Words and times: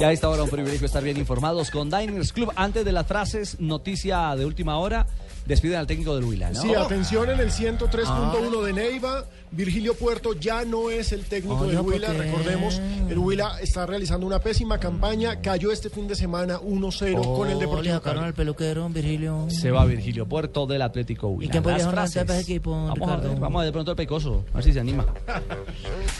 Ya 0.00 0.08
a 0.08 0.12
esta 0.12 0.28
hora 0.28 0.42
un 0.42 0.50
privilegio 0.50 0.86
estar 0.86 1.02
bien 1.02 1.16
informados 1.16 1.70
con 1.70 1.88
Diners 1.90 2.32
Club. 2.32 2.50
Antes 2.56 2.84
de 2.84 2.92
las 2.92 3.06
frases, 3.06 3.60
noticia 3.60 4.34
de 4.34 4.44
última 4.44 4.78
hora. 4.78 5.06
Despiden 5.46 5.78
al 5.78 5.88
técnico 5.88 6.14
del 6.14 6.24
Huila, 6.24 6.50
¿no? 6.52 6.62
Sí, 6.62 6.72
atención 6.72 7.28
en 7.28 7.40
el 7.40 7.50
103.1 7.50 8.62
de 8.62 8.72
Neiva. 8.72 9.24
Virgilio 9.50 9.94
Puerto 9.94 10.34
ya 10.34 10.64
no 10.64 10.88
es 10.88 11.12
el 11.12 11.24
técnico 11.24 11.66
del 11.66 11.80
Huila. 11.80 12.12
Recordemos, 12.12 12.80
el 13.08 13.18
Huila 13.18 13.58
está 13.60 13.84
realizando 13.84 14.24
una 14.24 14.38
pésima 14.38 14.78
campaña. 14.78 15.40
Cayó 15.40 15.72
este 15.72 15.90
fin 15.90 16.06
de 16.06 16.14
semana 16.14 16.60
1-0 16.60 17.36
con 17.36 17.48
el 17.48 17.58
Le 17.58 17.66
Deportivo 17.66 18.00
Cali. 18.00 18.20
al 18.20 18.34
peluquero, 18.34 18.88
Virgilio. 18.88 19.46
Se 19.50 19.70
va 19.72 19.84
Virgilio 19.84 20.26
Puerto 20.26 20.66
del 20.66 20.82
Atlético 20.82 21.28
Huila. 21.28 21.48
¿Y 21.48 21.50
quién 21.50 21.62
podría 21.62 22.38
equipo, 22.38 22.70
Vamos 22.70 22.90
a 22.90 22.94
Ricardo? 22.94 23.28
ver, 23.30 23.40
vamos 23.40 23.58
a 23.58 23.62
ver 23.62 23.66
de 23.68 23.72
pronto 23.72 23.90
el 23.90 23.96
pecoso, 23.96 24.44
a 24.52 24.56
ver 24.56 24.64
si 24.64 24.72
se 24.72 24.80
anima. 24.80 25.04